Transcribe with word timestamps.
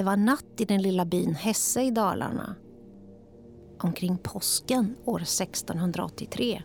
Det 0.00 0.04
var 0.04 0.16
natt 0.16 0.60
i 0.60 0.64
den 0.64 0.82
lilla 0.82 1.04
byn 1.04 1.34
Hesse 1.34 1.82
i 1.82 1.90
Dalarna. 1.90 2.54
Omkring 3.80 4.18
påsken 4.18 4.96
år 5.04 5.22
1683. 5.22 6.62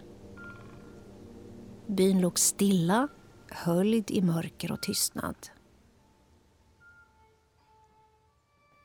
Byn 1.87 2.21
låg 2.21 2.39
stilla, 2.39 3.07
höljd 3.49 4.11
i 4.11 4.21
mörker 4.21 4.71
och 4.71 4.81
tystnad. 4.81 5.35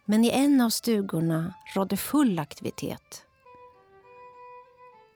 Men 0.07 0.25
i 0.25 0.31
en 0.31 0.61
av 0.61 0.71
stugorna 0.71 1.55
rådde 1.75 1.97
full 1.97 2.39
aktivitet. 2.39 3.25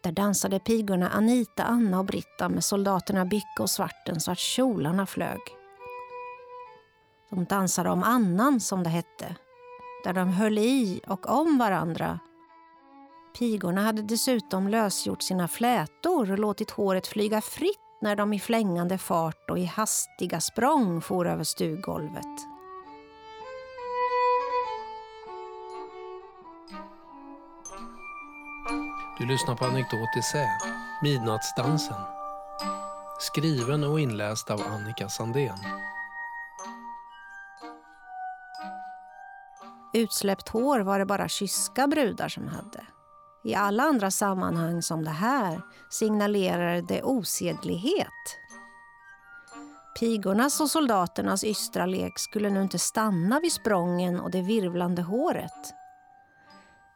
Där 0.02 0.12
dansade 0.12 0.58
pigorna 0.58 1.08
Anita, 1.08 1.62
Anna 1.62 1.98
och 1.98 2.06
Britta 2.06 2.48
med 2.48 2.64
soldaterna 2.64 3.24
Bicke 3.24 3.62
och 3.62 3.70
Svarten 3.70 4.20
så 4.20 4.30
att 4.30 4.38
kjolarna 4.38 5.06
flög. 5.06 5.40
De 7.34 7.44
dansade 7.44 7.90
om 7.90 8.02
annan, 8.02 8.60
som 8.60 8.82
det 8.82 8.90
hette, 8.90 9.36
där 10.04 10.12
de 10.12 10.28
höll 10.28 10.58
i 10.58 11.00
och 11.06 11.30
om 11.30 11.58
varandra. 11.58 12.18
Pigorna 13.38 13.80
hade 13.80 14.02
dessutom 14.02 14.68
lösgjort 14.68 15.22
sina 15.22 15.48
flätor 15.48 16.32
och 16.32 16.38
låtit 16.38 16.70
håret 16.70 17.06
flyga 17.06 17.40
fritt 17.40 17.78
när 18.00 18.16
de 18.16 18.32
i 18.32 18.40
flängande 18.40 18.98
fart 18.98 19.50
och 19.50 19.58
i 19.58 19.64
hastiga 19.64 20.40
språng 20.40 21.00
for 21.00 21.26
över 21.26 21.44
stuggolvet. 21.44 22.38
Du 29.18 29.26
lyssnar 29.26 29.56
på 29.56 29.64
Anekdot 29.64 30.16
Essä, 30.18 30.48
Midnattsdansen. 31.02 32.00
Skriven 33.20 33.84
och 33.84 34.00
inläst 34.00 34.50
av 34.50 34.60
Annika 34.60 35.08
Sandén. 35.08 35.58
Utsläppt 39.94 40.48
hår 40.48 40.80
var 40.80 40.98
det 40.98 41.06
bara 41.06 41.28
kyska 41.28 41.86
brudar 41.86 42.28
som 42.28 42.48
hade. 42.48 42.86
I 43.44 43.54
alla 43.54 43.82
andra 43.82 44.10
sammanhang 44.10 44.82
som 44.82 45.04
det 45.04 45.10
här 45.10 45.60
signalerade 45.90 46.82
det 46.82 47.02
osedlighet. 47.02 48.08
Pigornas 49.98 50.60
och 50.60 50.70
soldaternas 50.70 51.44
ystra 51.44 51.86
lek 51.86 52.18
skulle 52.18 52.50
nu 52.50 52.62
inte 52.62 52.78
stanna 52.78 53.40
vid 53.40 53.52
sprången 53.52 54.20
och 54.20 54.30
det 54.30 54.42
virvlande 54.42 55.02
håret. 55.02 55.74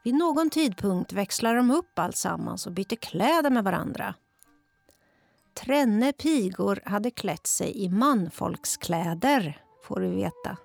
Vid 0.04 0.14
någon 0.14 0.50
tidpunkt 0.50 1.12
växlar 1.12 1.54
de 1.54 1.70
upp 1.70 1.98
alltsammans 1.98 2.66
och 2.66 2.72
byter 2.72 2.96
kläder 2.96 3.50
med 3.50 3.64
varandra. 3.64 4.14
Tränne 5.54 6.12
pigor 6.12 6.80
hade 6.84 7.10
klätt 7.10 7.46
sig 7.46 7.84
i 7.84 7.88
manfolkskläder, 7.88 9.62
får 9.84 10.00
vi 10.00 10.08
veta. 10.08 10.56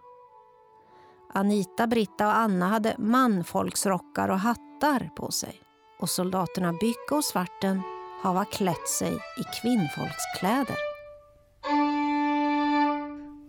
Anita, 1.36 1.88
Britta 1.88 2.28
och 2.28 2.36
Anna 2.36 2.67
hade 2.67 2.95
manfolksrockar 2.98 4.30
och 4.30 4.39
hattar 4.39 5.09
på 5.16 5.31
sig. 5.31 5.62
Och 6.00 6.09
soldaterna 6.09 6.73
Bycke 6.73 7.16
och 7.16 7.26
Svarten 7.26 7.81
hava 8.23 8.45
klätt 8.45 8.88
sig 8.88 9.14
i 9.14 9.44
kvinnfolkskläder. 9.61 10.78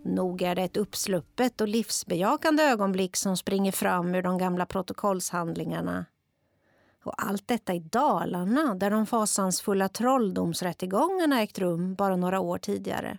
Nog 0.03 0.41
är 0.41 0.55
det 0.55 0.61
ett 0.61 0.77
uppsluppet 0.77 1.61
och 1.61 1.67
livsbejakande 1.67 2.63
ögonblick 2.63 3.15
som 3.15 3.37
springer 3.37 3.71
fram 3.71 4.15
ur 4.15 4.21
de 4.21 4.37
gamla 4.37 4.65
protokollshandlingarna. 4.65 6.05
Och 7.03 7.13
allt 7.17 7.47
detta 7.47 7.73
i 7.73 7.79
Dalarna, 7.79 8.75
där 8.75 8.91
de 8.91 9.05
fasansfulla 9.05 9.89
trolldomsrättegångarna 9.89 11.41
ägt 11.41 11.59
rum 11.59 11.95
bara 11.95 12.15
några 12.15 12.39
år 12.39 12.57
tidigare. 12.57 13.17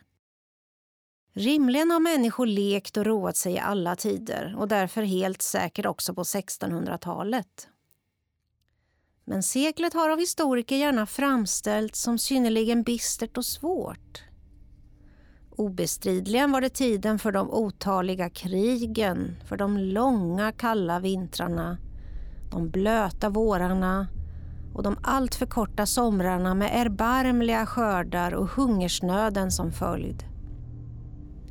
Rimligen 1.38 1.90
har 1.90 2.00
människor 2.00 2.46
lekt 2.46 2.96
och 2.96 3.06
roat 3.06 3.36
sig 3.36 3.52
i 3.52 3.58
alla 3.58 3.96
tider 3.96 4.54
och 4.58 4.68
därför 4.68 5.02
helt 5.02 5.42
säkert 5.42 5.86
också 5.86 6.14
på 6.14 6.22
1600-talet. 6.22 7.68
Men 9.24 9.42
seklet 9.42 9.94
har 9.94 10.10
av 10.10 10.18
historiker 10.18 10.76
gärna 10.76 11.06
framställts 11.06 12.00
som 12.00 12.18
synnerligen 12.18 12.82
bistert 12.82 13.36
och 13.36 13.44
svårt. 13.44 14.24
Obestridligen 15.50 16.52
var 16.52 16.60
det 16.60 16.68
tiden 16.68 17.18
för 17.18 17.32
de 17.32 17.50
otaliga 17.50 18.30
krigen, 18.30 19.36
för 19.48 19.56
de 19.56 19.78
långa 19.78 20.52
kalla 20.52 21.00
vintrarna, 21.00 21.78
de 22.50 22.70
blöta 22.70 23.28
vårarna 23.28 24.08
och 24.74 24.82
de 24.82 24.98
alltför 25.02 25.46
korta 25.46 25.86
somrarna 25.86 26.54
med 26.54 26.86
erbarmliga 26.86 27.66
skördar 27.66 28.34
och 28.34 28.48
hungersnöden 28.48 29.52
som 29.52 29.72
följd. 29.72 30.35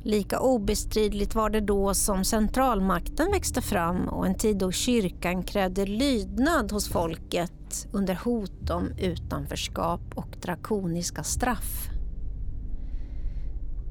Lika 0.06 0.40
obestridligt 0.40 1.34
var 1.34 1.50
det 1.50 1.60
då 1.60 1.94
som 1.94 2.24
centralmakten 2.24 3.30
växte 3.32 3.62
fram 3.62 4.08
och 4.08 4.26
en 4.26 4.34
tid 4.34 4.58
då 4.58 4.72
kyrkan 4.72 5.42
krävde 5.42 5.86
lydnad 5.86 6.72
hos 6.72 6.88
folket 6.88 7.88
under 7.92 8.14
hot 8.14 8.70
om 8.70 8.92
utanförskap 8.98 10.00
och 10.14 10.36
drakoniska 10.42 11.22
straff. 11.22 11.88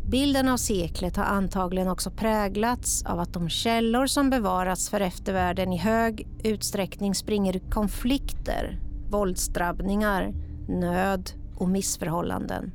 Bilden 0.08 0.50
av 0.50 0.58
seklet 0.58 1.16
har 1.16 1.24
antagligen 1.24 1.88
också 1.88 2.12
präglats 2.12 3.06
av 3.06 3.20
att 3.20 3.34
de 3.34 3.50
källor 3.50 4.08
som 4.08 4.30
bevarats 4.30 4.90
för 4.90 5.02
eftervärlden 5.02 5.74
i 5.74 5.78
hög 5.78 6.28
utsträckning 6.44 7.16
springer 7.16 7.60
konflikter, 7.72 8.80
våldsdrabbningar, 9.10 10.34
nöd 10.68 11.32
och 11.56 11.70
missförhållanden. 11.70 12.72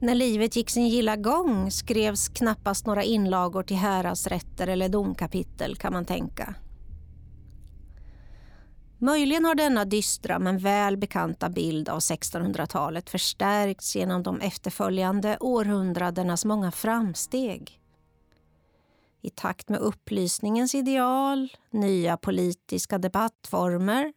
När 0.00 0.14
livet 0.14 0.56
gick 0.56 0.70
sin 0.70 0.88
gilla 0.88 1.16
gång 1.16 1.70
skrevs 1.70 2.28
knappast 2.28 2.86
några 2.86 3.02
inlagor 3.02 3.62
till 3.62 3.76
häradsrätter 3.76 4.66
eller 4.66 4.88
domkapitel 4.88 5.76
kan 5.76 5.92
man 5.92 6.04
tänka. 6.04 6.54
Möjligen 8.98 9.44
har 9.44 9.54
denna 9.54 9.84
dystra 9.84 10.38
men 10.38 10.58
väl 10.58 10.96
bekanta 10.96 11.48
bild 11.48 11.88
av 11.88 11.98
1600-talet 11.98 13.10
förstärkts 13.10 13.96
genom 13.96 14.22
de 14.22 14.40
efterföljande 14.40 15.36
århundradenas 15.40 16.44
många 16.44 16.72
framsteg. 16.72 17.80
I 19.22 19.30
takt 19.30 19.68
med 19.68 19.80
upplysningens 19.80 20.74
ideal, 20.74 21.48
nya 21.70 22.16
politiska 22.16 22.98
debattformer, 22.98 24.12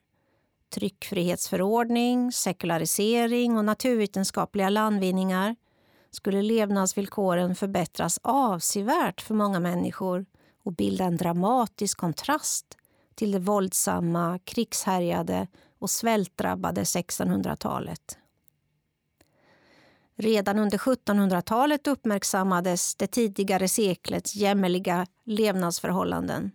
tryckfrihetsförordning, 0.74 2.32
sekularisering 2.32 3.58
och 3.58 3.66
naturvetenskapliga 3.66 4.70
landvinningar 4.70 5.56
skulle 6.12 6.42
levnadsvillkoren 6.42 7.56
förbättras 7.56 8.20
avsevärt 8.24 9.22
för 9.22 9.34
många 9.34 9.60
människor 9.60 10.26
och 10.64 10.74
bilda 10.74 11.04
en 11.04 11.18
dramatisk 11.18 11.98
kontrast 11.98 12.78
till 13.16 13.32
det 13.32 13.40
våldsamma, 13.40 14.40
krigshärjade 14.44 15.48
och 15.80 15.90
svältdrabbade 15.90 16.84
1600-talet. 16.84 18.18
Redan 20.16 20.60
under 20.60 20.78
1700-talet 20.78 21.88
uppmärksammades 21.88 22.96
det 22.96 23.08
tidigare 23.08 23.68
seklets 23.68 24.36
jämmerliga 24.36 25.08
levnadsförhållanden. 25.24 26.52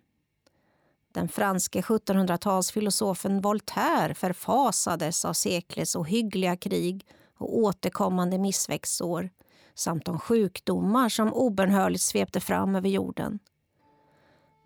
Den 1.12 1.28
franske 1.28 1.80
1700-talsfilosofen 1.80 3.42
Voltaire 3.42 4.14
förfasades 4.14 5.24
av 5.24 5.32
seklets 5.32 5.96
ohyggliga 5.96 6.56
krig 6.56 7.06
och 7.38 7.58
återkommande 7.58 8.38
missväxtår 8.38 9.30
samt 9.74 10.04
de 10.04 10.18
sjukdomar 10.18 11.08
som 11.08 11.32
obönhörligt 11.32 12.04
svepte 12.04 12.40
fram 12.40 12.76
över 12.76 12.88
jorden. 12.88 13.38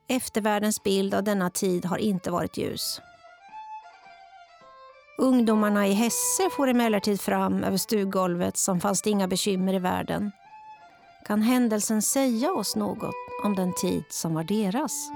Eftervärldens 0.08 0.82
bild 0.82 1.14
av 1.14 1.24
denna 1.24 1.50
tid 1.50 1.84
har 1.84 1.98
inte 1.98 2.30
varit 2.30 2.56
ljus. 2.56 3.00
Ungdomarna 5.18 5.86
i 5.86 5.92
Hesse 5.92 6.50
får 6.56 6.68
emellertid 6.68 7.20
fram 7.20 7.64
över 7.64 7.76
stuggolvet 7.76 8.56
som 8.56 8.80
fanns 8.80 9.02
det 9.02 9.10
inga 9.10 9.28
bekymmer 9.28 9.74
i 9.74 9.78
världen. 9.78 10.30
Kan 11.26 11.42
händelsen 11.42 12.02
säga 12.02 12.52
oss 12.52 12.76
något 12.76 13.14
om 13.44 13.54
den 13.54 13.74
tid 13.74 14.04
som 14.10 14.34
var 14.34 14.44
deras? 14.44 15.10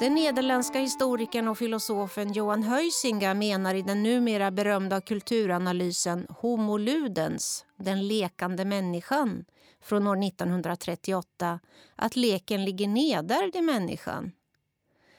Den 0.00 0.14
nederländska 0.14 0.78
historikern 0.78 1.48
och 1.48 1.58
filosofen 1.58 2.32
Johan 2.32 2.62
Huizinga 2.62 3.34
menar 3.34 3.74
i 3.74 3.82
den 3.82 4.02
numera 4.02 4.50
berömda 4.50 5.00
kulturanalysen 5.00 6.26
Homo 6.28 6.76
ludens, 6.76 7.64
den 7.76 8.08
lekande 8.08 8.64
människan, 8.64 9.44
från 9.82 10.06
år 10.06 10.24
1938 10.24 11.60
att 11.96 12.16
leken 12.16 12.64
ligger 12.64 12.88
nedärvd 12.88 13.56
i 13.56 13.62
människan. 13.62 14.32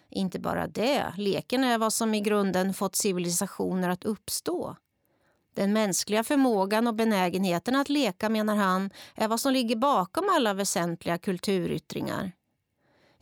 Inte 0.10 0.40
bara 0.40 0.68
det, 0.68 1.14
leken 1.18 1.64
är 1.64 1.78
vad 1.78 1.94
som 1.94 2.14
i 2.14 2.22
grunden 2.22 2.74
fått 2.74 2.96
civilisationer 2.96 3.90
att 3.90 4.06
uppstå. 4.06 4.76
Den 5.54 5.74
mänskliga 5.74 6.24
förmågan 6.24 6.88
och 6.88 6.96
benägenheten 6.96 7.76
att 7.76 7.90
leka, 7.90 8.30
menar 8.30 8.56
han, 8.56 8.90
är 9.16 9.28
vad 9.28 9.40
som 9.40 9.54
ligger 9.54 9.76
bakom 9.76 10.30
alla 10.30 10.54
väsentliga 10.54 11.18
kulturyttringar. 11.18 12.32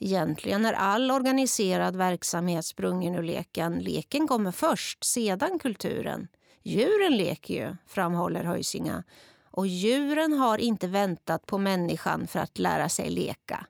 Egentligen 0.06 0.66
är 0.66 0.74
all 0.74 1.12
organiserad 1.12 1.96
verksamhet 1.96 2.66
sprungen 2.66 3.16
ur 3.16 3.24
leken. 3.24 3.80
Leken 3.80 4.28
kommer 4.28 4.52
först, 4.52 5.04
sedan 5.04 5.60
kulturen. 5.60 6.28
Djuren 6.64 7.18
leker 7.18 7.54
ju, 7.54 7.76
framhåller 7.88 8.44
Höjsinga. 8.44 9.04
och 9.52 9.68
djuren 9.68 10.34
har 10.34 10.58
inte 10.58 10.88
väntat 10.88 11.46
på 11.46 11.58
människan 11.58 12.28
för 12.28 12.40
att 12.40 12.60
lära 12.60 12.90
sig 12.90 13.10
leka. 13.10 13.66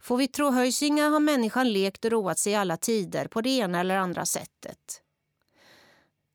Får 0.00 0.16
vi 0.16 0.28
tro 0.28 0.50
Höjsinga 0.50 1.08
har 1.08 1.20
människan 1.20 1.72
lekt 1.72 2.04
och 2.04 2.10
roat 2.10 2.38
sig 2.38 2.52
i 2.52 2.56
alla 2.56 2.76
tider 2.76 3.26
på 3.26 3.40
det 3.40 3.50
ena 3.50 3.80
eller 3.80 3.96
andra 3.96 4.26
sättet. 4.26 5.02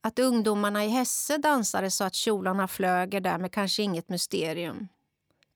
Att 0.01 0.19
ungdomarna 0.19 0.85
i 0.85 0.87
Hesse 0.87 1.37
dansade 1.37 1.91
så 1.91 2.03
att 2.03 2.15
kjolarna 2.15 2.67
flög 2.67 3.13
är 3.13 3.21
därmed 3.21 3.51
kanske 3.51 3.83
inget 3.83 4.09
mysterium. 4.09 4.87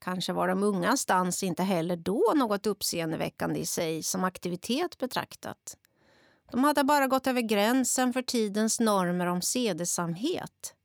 Kanske 0.02 0.34
var 0.34 0.48
de 0.48 0.64
ungas 0.64 1.06
dans 1.06 1.44
inte 1.44 1.64
heller 1.64 1.96
då 1.96 2.34
något 2.36 2.68
uppseendeväckande 2.68 3.60
i 3.60 3.66
sig 3.66 4.04
som 4.04 4.24
aktivitet 4.24 4.98
betraktat. 4.98 5.78
De 6.52 6.64
hade 6.64 6.84
bara 6.84 7.08
gått 7.08 7.28
över 7.28 7.42
gränsen 7.42 8.14
för 8.14 8.22
tidens 8.22 8.80
normer 8.80 9.28
om 9.28 9.42
sedesamhet. 9.42 10.76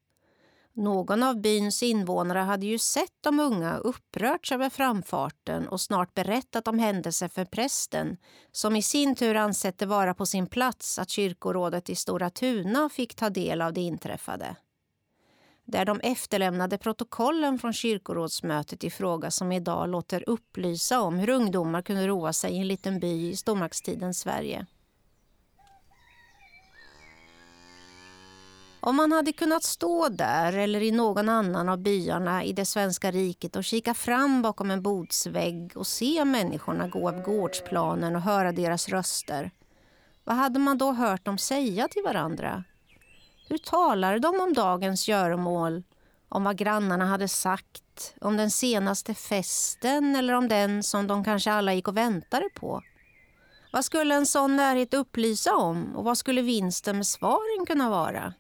Någon 0.73 1.23
av 1.23 1.41
byns 1.41 1.83
invånare 1.83 2.39
hade 2.39 2.67
ju 2.67 2.79
sett 2.79 3.15
de 3.21 3.41
unga 3.41 3.77
upprörts 3.77 4.53
över 4.53 4.71
framfarten 4.71 5.69
och 5.69 5.81
snart 5.81 6.15
berättat 6.15 6.69
om 6.69 6.79
händelser 6.79 7.29
för 7.29 7.45
prästen 7.45 8.17
som 8.53 8.77
i 8.77 8.83
sin 8.83 9.15
tur 9.15 9.35
ansett 9.35 9.79
det 9.79 9.87
vara 9.87 10.15
på 10.15 10.27
sin 10.27 10.47
plats 10.47 10.99
att 10.99 11.11
kyrkorådet 11.11 11.91
i 11.91 11.95
Stora 11.95 12.31
Tuna 12.31 12.89
fick 12.89 13.15
ta 13.15 13.31
del 13.31 13.63
av 13.63 13.73
det 13.73 13.81
inträffade 13.81 14.57
där 15.67 15.85
de 15.85 16.01
efterlämnade 16.01 16.79
protokollen 16.79 17.59
från 17.59 17.73
kyrkorådsmötet 17.73 18.85
i 18.85 18.91
fråga 18.91 19.31
som 19.31 19.53
idag 19.53 19.89
låter 19.89 20.29
upplysa 20.29 21.01
om 21.01 21.19
hur 21.19 21.29
ungdomar 21.29 21.83
kunde 21.83 22.07
roa 22.07 22.33
sig 22.33 22.53
i 22.53 22.59
en 22.59 22.69
liten 22.69 23.01
by 23.01 23.31
i 23.31 23.37
stormaktstidens 23.37 24.19
Sverige. 24.19 24.67
Om 28.81 28.97
man 28.97 29.13
hade 29.13 29.33
kunnat 29.33 29.63
stå 29.63 30.09
där 30.09 30.53
eller 30.53 30.83
i 30.83 30.91
någon 30.91 31.29
annan 31.29 31.69
av 31.69 31.79
byarna 31.79 32.45
i 32.45 32.53
det 32.53 32.65
svenska 32.65 33.11
riket 33.11 33.57
och 33.57 33.65
kika 33.65 33.95
fram 33.95 34.43
bakom 34.43 34.71
en 34.71 34.83
bodsvägg 34.83 35.73
och 35.77 35.87
se 35.87 36.25
människorna 36.25 36.89
gå 36.89 37.09
av 37.09 37.23
gårdsplanen 37.23 38.17
och 38.17 38.23
höra 38.23 38.53
deras 38.53 38.89
röster. 38.89 39.51
Vad 40.25 40.37
hade 40.37 40.59
man 40.59 40.79
då 40.79 40.93
hört 40.93 41.25
dem 41.25 41.39
säga 41.39 41.89
till 41.89 42.03
varandra? 42.03 42.65
Hur 43.49 43.59
talade 43.59 44.19
de 44.19 44.41
om 44.41 44.53
dagens 44.53 45.09
göromål? 45.09 45.83
Om 46.29 46.45
vad 46.45 46.57
grannarna 46.57 47.07
hade 47.07 47.29
sagt? 47.29 48.15
Om 48.21 48.37
den 48.37 48.51
senaste 48.51 49.15
festen 49.15 50.17
eller 50.17 50.35
om 50.35 50.49
den 50.49 50.83
som 50.83 51.07
de 51.07 51.25
kanske 51.25 51.53
alla 51.53 51.75
gick 51.75 51.89
och 51.89 51.97
väntade 51.97 52.49
på? 52.55 52.83
Vad 53.73 53.85
skulle 53.85 54.15
en 54.15 54.27
sån 54.27 54.57
närhet 54.57 54.95
upplysa 54.95 55.55
om 55.55 55.97
och 55.97 56.05
vad 56.05 56.19
skulle 56.19 56.43
vinsten 56.43 56.97
med 56.97 57.07
svaren 57.07 57.67
kunna 57.67 57.91
vara? 57.91 58.35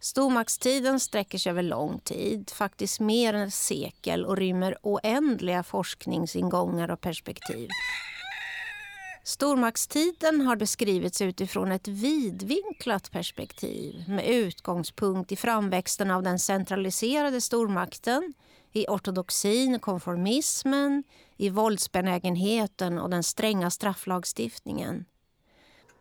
Stormaktstiden 0.00 1.00
sträcker 1.00 1.38
sig 1.38 1.50
över 1.50 1.62
lång 1.62 1.98
tid, 1.98 2.50
faktiskt 2.54 3.00
mer 3.00 3.34
än 3.34 3.48
ett 3.48 3.54
sekel 3.54 4.24
och 4.24 4.36
rymmer 4.36 4.76
oändliga 4.82 5.62
forskningsingångar 5.62 6.90
och 6.90 7.00
perspektiv. 7.00 7.68
Stormaktstiden 9.26 10.40
har 10.40 10.56
beskrivits 10.56 11.22
utifrån 11.22 11.72
ett 11.72 11.88
vidvinklat 11.88 13.10
perspektiv 13.10 14.08
med 14.08 14.28
utgångspunkt 14.28 15.32
i 15.32 15.36
framväxten 15.36 16.10
av 16.10 16.22
den 16.22 16.38
centraliserade 16.38 17.40
stormakten, 17.40 18.34
i 18.72 18.86
ortodoxin, 18.88 19.74
och 19.74 19.82
konformismen, 19.82 21.04
i 21.36 21.50
våldsbenägenheten 21.50 22.98
och 22.98 23.10
den 23.10 23.22
stränga 23.22 23.70
strafflagstiftningen. 23.70 25.04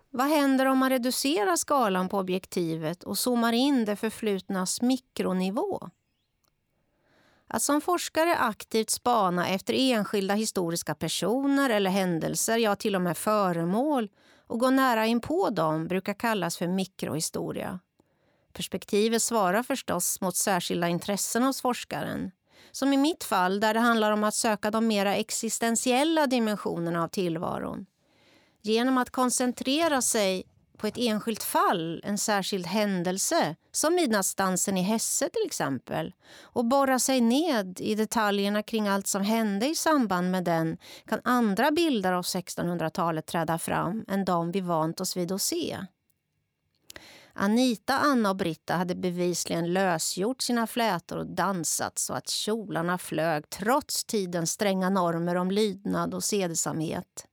Vad 0.10 0.28
händer 0.28 0.66
om 0.66 0.78
man 0.78 0.90
reducerar 0.90 1.56
skalan 1.56 2.10
på 2.10 2.18
objektivet 2.18 3.04
och 3.04 3.18
zoomar 3.18 3.54
in 3.54 3.86
det 3.86 3.96
förflutnas 3.96 4.82
mikronivå? 4.82 5.90
Att 7.54 7.62
som 7.62 7.82
forskare 7.82 8.38
aktivt 8.38 8.90
spana 8.90 9.48
efter 9.50 9.74
enskilda 9.74 10.34
historiska 10.34 10.96
personer 10.96 11.70
eller 11.70 11.90
händelser, 11.90 12.58
ja 12.58 12.76
till 12.76 12.96
och 12.96 13.02
med 13.02 13.18
föremål 13.18 14.10
och 14.48 14.60
gå 14.60 14.70
nära 14.70 15.06
in 15.06 15.20
på 15.22 15.50
dem 15.50 15.88
brukar 15.88 16.14
kallas 16.14 16.58
för 16.58 16.68
mikrohistoria. 16.68 17.80
Perspektivet 18.54 19.22
svarar 19.22 19.64
förstås 19.64 20.22
mot 20.22 20.36
särskilda 20.36 20.88
intressen 20.88 21.44
hos 21.44 21.62
forskaren. 21.62 22.32
Som 22.72 22.94
i 22.94 22.98
mitt 22.98 23.24
fall, 23.24 23.60
där 23.60 23.74
det 23.74 23.80
handlar 23.80 24.12
om 24.12 24.24
att 24.24 24.36
söka 24.36 24.72
de 24.72 24.88
mera 24.88 25.16
existentiella 25.16 26.28
dimensionerna 26.28 27.04
av 27.04 27.08
tillvaron. 27.08 27.86
Genom 28.62 28.98
att 28.98 29.10
koncentrera 29.10 30.02
sig 30.02 30.44
på 30.84 30.88
ett 30.88 30.98
enskilt 30.98 31.44
fall, 31.44 32.02
en 32.04 32.18
särskild 32.18 32.68
händelse 32.68 33.56
som 33.72 33.96
midnattsdansen 33.96 34.78
i 34.78 34.82
Hesse 34.82 35.30
till 35.30 35.46
exempel 35.46 36.14
och 36.42 36.66
borra 36.66 37.00
sig 37.00 37.22
ned 37.22 37.80
i 37.82 37.96
detaljerna 37.96 38.64
kring 38.64 38.88
allt 38.88 39.08
som 39.08 39.22
hände 39.22 39.68
i 39.68 39.76
samband 39.76 40.32
med 40.32 40.44
den 40.44 40.78
kan 41.06 41.22
andra 41.24 41.72
bilder 41.72 42.14
av 42.14 42.24
1600-talet 42.24 43.26
träda 43.26 43.58
fram 43.58 44.06
än 44.08 44.26
de 44.26 44.52
vi 44.52 44.62
vant 44.62 45.02
oss 45.02 45.18
vid 45.18 45.32
att 45.32 45.42
se. 45.42 45.78
Anita, 47.34 48.00
Anna 48.00 48.30
och 48.30 48.36
Britta 48.36 48.76
hade 48.76 48.96
bevisligen 48.96 49.74
lösgjort 49.74 50.42
sina 50.42 50.68
flätor 50.68 51.18
och 51.18 51.28
dansat 51.28 52.00
så 52.00 52.14
att 52.14 52.30
kjolarna 52.30 52.98
flög 52.98 53.50
trots 53.50 54.04
tidens 54.04 54.52
stränga 54.52 54.90
normer 54.90 55.36
om 55.36 55.52
lydnad 55.52 56.14
och 56.14 56.24
sedesamhet. 56.24 57.28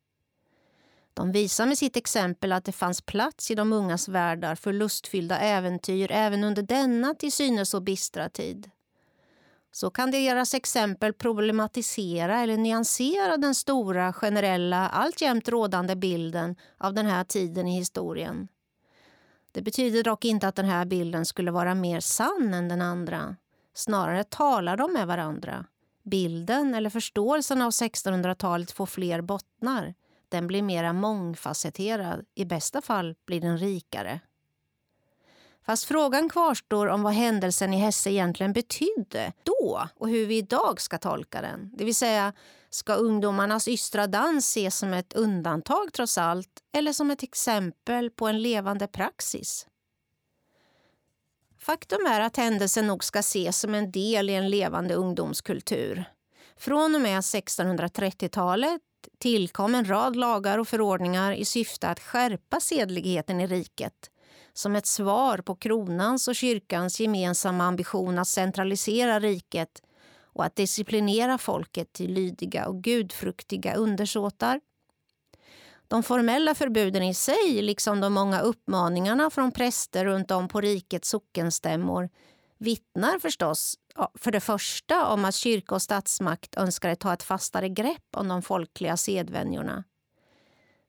De 1.14 1.32
visar 1.32 1.66
med 1.66 1.78
sitt 1.78 1.96
exempel 1.96 2.52
att 2.52 2.64
det 2.64 2.72
fanns 2.72 3.02
plats 3.02 3.50
i 3.50 3.54
de 3.54 3.72
ungas 3.72 4.08
världar 4.08 4.54
för 4.54 4.72
lustfyllda 4.72 5.38
äventyr 5.38 6.12
även 6.12 6.44
under 6.44 6.62
denna 6.62 7.14
till 7.14 7.32
synes 7.32 7.70
så 7.70 7.80
bistra 7.80 8.28
tid. 8.28 8.70
Så 9.72 9.90
kan 9.90 10.10
deras 10.10 10.54
exempel 10.54 11.12
problematisera 11.12 12.40
eller 12.40 12.56
nyansera 12.56 13.36
den 13.36 13.54
stora, 13.54 14.12
generella, 14.12 14.88
alltjämt 14.88 15.48
rådande 15.48 15.96
bilden 15.96 16.56
av 16.78 16.94
den 16.94 17.06
här 17.06 17.24
tiden 17.24 17.68
i 17.68 17.76
historien. 17.76 18.48
Det 19.52 19.62
betyder 19.62 20.02
dock 20.02 20.24
inte 20.24 20.48
att 20.48 20.56
den 20.56 20.66
här 20.66 20.84
bilden 20.84 21.26
skulle 21.26 21.50
vara 21.50 21.74
mer 21.74 22.00
sann 22.00 22.54
än 22.54 22.68
den 22.68 22.82
andra. 22.82 23.36
Snarare 23.74 24.24
talar 24.24 24.76
de 24.76 24.92
med 24.92 25.06
varandra. 25.06 25.66
Bilden 26.02 26.74
eller 26.74 26.90
förståelsen 26.90 27.62
av 27.62 27.70
1600-talet 27.70 28.70
får 28.70 28.86
fler 28.86 29.20
bottnar. 29.20 29.94
Den 30.30 30.46
blir 30.46 30.62
mera 30.62 30.92
mångfacetterad. 30.92 32.24
I 32.34 32.44
bästa 32.44 32.80
fall 32.80 33.14
blir 33.26 33.40
den 33.40 33.58
rikare. 33.58 34.20
Fast 35.62 35.84
frågan 35.84 36.28
kvarstår 36.28 36.86
om 36.86 37.02
vad 37.02 37.12
händelsen 37.12 37.74
i 37.74 37.76
Hesse 37.76 38.10
egentligen 38.10 38.52
betydde 38.52 39.32
då 39.42 39.88
och 39.96 40.08
hur 40.08 40.26
vi 40.26 40.36
idag 40.36 40.80
ska 40.80 40.98
tolka 40.98 41.40
den. 41.40 41.70
Det 41.74 41.84
vill 41.84 41.94
säga, 41.94 42.32
ska 42.70 42.94
ungdomarnas 42.94 43.68
ystra 43.68 44.06
dans 44.06 44.44
ses 44.44 44.78
som 44.78 44.92
ett 44.92 45.12
undantag 45.12 45.92
trots 45.92 46.18
allt 46.18 46.60
eller 46.72 46.92
som 46.92 47.10
ett 47.10 47.22
exempel 47.22 48.10
på 48.10 48.26
en 48.26 48.42
levande 48.42 48.86
praxis? 48.86 49.66
Faktum 51.58 52.06
är 52.06 52.20
att 52.20 52.36
händelsen 52.36 52.86
nog 52.86 53.04
ska 53.04 53.18
ses 53.18 53.60
som 53.60 53.74
en 53.74 53.90
del 53.92 54.30
i 54.30 54.34
en 54.34 54.50
levande 54.50 54.94
ungdomskultur. 54.94 56.04
Från 56.56 56.94
och 56.94 57.00
med 57.00 57.20
1630-talet 57.20 58.80
tillkom 59.18 59.74
en 59.74 59.88
rad 59.88 60.16
lagar 60.16 60.58
och 60.58 60.68
förordningar 60.68 61.32
i 61.32 61.44
syfte 61.44 61.88
att 61.88 62.00
skärpa 62.00 62.60
sedligheten 62.60 63.40
i 63.40 63.46
riket 63.46 64.10
som 64.52 64.76
ett 64.76 64.86
svar 64.86 65.38
på 65.38 65.54
kronans 65.54 66.28
och 66.28 66.34
kyrkans 66.34 67.00
gemensamma 67.00 67.64
ambition 67.64 68.18
att 68.18 68.28
centralisera 68.28 69.20
riket 69.20 69.82
och 70.22 70.44
att 70.44 70.56
disciplinera 70.56 71.38
folket 71.38 71.92
till 71.92 72.12
lydiga 72.12 72.66
och 72.66 72.82
gudfruktiga 72.82 73.74
undersåtar. 73.74 74.60
De 75.88 76.02
formella 76.02 76.54
förbuden 76.54 77.02
i 77.02 77.14
sig, 77.14 77.62
liksom 77.62 78.00
de 78.00 78.12
många 78.12 78.40
uppmaningarna 78.40 79.30
från 79.30 79.52
präster 79.52 80.04
runt 80.04 80.30
om 80.30 80.48
på 80.48 80.60
rikets 80.60 81.08
sockenstämmor 81.08 82.08
vittnar 82.58 83.18
förstås 83.18 83.74
för 84.14 84.30
det 84.30 84.40
första 84.40 85.06
om 85.06 85.24
att 85.24 85.34
kyrka 85.34 85.74
och 85.74 85.82
statsmakt 85.82 86.56
önskade 86.56 86.96
ta 86.96 87.12
ett 87.12 87.22
fastare 87.22 87.68
grepp 87.68 88.16
om 88.16 88.28
de 88.28 88.42
folkliga 88.42 88.96
sedvänjorna. 88.96 89.84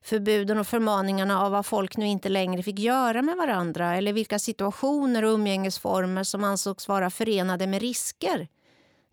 Förbuden 0.04 0.58
och 0.58 0.68
förmaningarna 0.68 1.42
av 1.42 1.52
vad 1.52 1.66
folk 1.66 1.98
nu 1.98 2.08
inte 2.08 2.30
längre 2.30 2.64
fick 2.64 2.80
göra 2.80 3.22
med 3.22 3.38
varandra 3.38 3.96
eller 3.96 4.14
vilka 4.14 4.40
situationer 4.40 5.24
och 5.24 5.34
umgängesformer 5.34 6.24
som 6.24 6.44
ansågs 6.44 6.88
vara 6.88 7.10
förenade 7.10 7.68
med 7.68 7.82
risker 7.82 8.48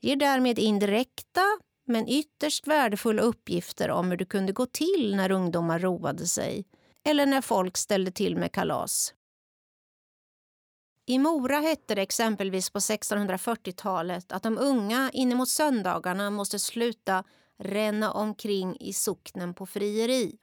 ger 0.00 0.16
därmed 0.16 0.58
indirekta 0.58 1.42
men 1.86 2.08
ytterst 2.08 2.66
värdefulla 2.66 3.22
uppgifter 3.22 3.90
om 3.90 4.10
hur 4.10 4.16
det 4.16 4.24
kunde 4.24 4.52
gå 4.52 4.66
till 4.66 5.16
när 5.16 5.30
ungdomar 5.30 5.78
roade 5.78 6.26
sig 6.26 6.64
eller 7.04 7.26
när 7.26 7.40
folk 7.40 7.76
ställde 7.76 8.10
till 8.10 8.36
med 8.36 8.52
kalas. 8.52 9.14
I 11.08 11.18
Mora 11.18 11.60
hette 11.60 11.94
det 11.94 12.02
exempelvis 12.02 12.70
på 12.70 12.78
1640-talet 12.78 14.32
att 14.32 14.42
de 14.42 14.58
unga 14.58 15.10
inemot 15.12 15.48
söndagarna 15.48 16.30
måste 16.30 16.58
sluta 16.58 17.24
ränna 17.58 18.12
omkring 18.12 18.76
i 18.80 18.92
socknen 18.92 19.54
på 19.54 19.66
frieri. 19.66 20.38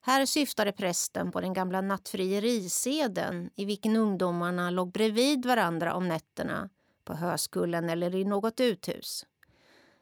Här 0.00 0.26
syftade 0.26 0.72
prästen 0.72 1.32
på 1.32 1.40
den 1.40 1.52
gamla 1.52 1.80
nattfrieriseden 1.80 3.50
i 3.56 3.64
vilken 3.64 3.96
ungdomarna 3.96 4.70
låg 4.70 4.92
bredvid 4.92 5.46
varandra 5.46 5.94
om 5.94 6.08
nätterna 6.08 6.70
på 7.04 7.14
höskullen 7.14 7.88
eller 7.88 8.14
i 8.14 8.24
något 8.24 8.60
uthus. 8.60 9.26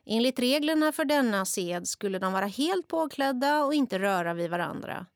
Enligt 0.07 0.39
reglerna 0.39 0.93
för 0.93 1.05
denna 1.05 1.45
sed 1.45 1.89
skulle 1.89 2.19
de 2.19 2.33
vara 2.33 2.47
helt 2.47 2.89
påklädda 2.89 3.65
och 3.65 3.75
inte 3.75 3.99
röra 3.99 4.35
vid 4.35 4.51
varandra. 4.51 5.07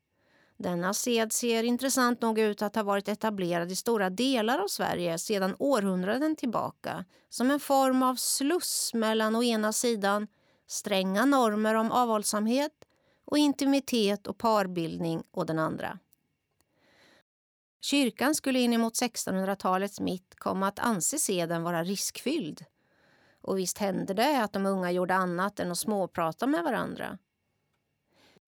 Denna 0.57 0.93
sed 0.93 1.33
ser 1.33 1.63
intressant 1.63 2.21
nog 2.21 2.39
ut 2.39 2.61
att 2.61 2.75
ha 2.75 2.83
varit 2.83 3.07
etablerad 3.07 3.71
i 3.71 3.75
stora 3.75 4.09
delar 4.09 4.59
av 4.59 4.67
Sverige 4.67 5.17
sedan 5.17 5.55
århundraden 5.59 6.35
tillbaka 6.35 7.05
som 7.29 7.51
en 7.51 7.59
form 7.59 8.03
av 8.03 8.15
sluss 8.15 8.91
mellan 8.93 9.35
å 9.35 9.43
ena 9.43 9.73
sidan 9.73 10.27
stränga 10.67 11.25
normer 11.25 11.75
om 11.75 11.91
avhållsamhet 11.91 12.71
och 13.25 13.37
intimitet 13.37 14.27
och 14.27 14.37
parbildning 14.37 15.23
å 15.31 15.43
den 15.43 15.59
andra. 15.59 15.99
Kyrkan 17.81 18.35
skulle 18.35 18.59
inemot 18.59 18.93
1600-talets 18.93 19.99
mitt 19.99 20.35
komma 20.35 20.67
att 20.67 20.79
anse 20.79 21.19
seden 21.19 21.63
vara 21.63 21.83
riskfylld. 21.83 22.65
Och 23.41 23.59
visst 23.59 23.77
hände 23.77 24.13
det 24.13 24.43
att 24.43 24.53
de 24.53 24.65
unga 24.65 24.91
gjorde 24.91 25.15
annat 25.15 25.59
än 25.59 25.71
att 25.71 25.77
småprata 25.77 26.47
med 26.47 26.63
varandra. 26.63 27.17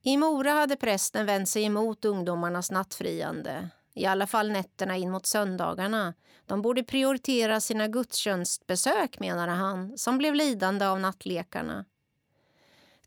I 0.08 0.18
Mora 0.18 0.52
hade 0.52 0.76
prästen 0.76 1.26
vänt 1.26 1.50
sig 1.50 1.64
emot 1.64 2.06
ungdomarnas 2.06 2.72
nattfriande. 2.72 3.70
I 3.94 4.06
alla 4.06 4.28
fall 4.28 4.52
nätterna 4.52 4.98
in 4.98 5.12
mot 5.12 5.26
söndagarna. 5.26 6.14
De 6.46 6.62
borde 6.62 6.84
prioritera 6.84 7.62
sina 7.62 7.88
gudstjänstbesök, 7.88 9.20
menade 9.20 9.52
han, 9.52 9.98
som 9.98 10.18
blev 10.18 10.36
lidande 10.36 10.86
av 10.86 11.00
nattlekarna. 11.00 11.86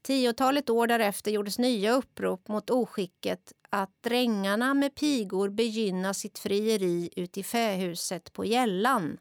Tiotalet 0.02 0.70
år 0.70 0.86
därefter 0.86 1.30
gjordes 1.30 1.58
nya 1.58 1.92
upprop 1.92 2.48
mot 2.48 2.70
oskicket 2.70 3.52
att 3.70 4.02
drängarna 4.02 4.74
med 4.74 4.94
pigor 4.94 5.48
begynna 5.48 6.14
sitt 6.14 6.38
frieri 6.38 7.10
ut 7.16 7.38
i 7.38 7.42
fähuset 7.42 8.32
på 8.32 8.44
Gällan, 8.44 9.18